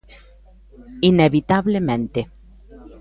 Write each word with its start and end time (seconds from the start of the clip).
Inevitablemente. 1.09 2.21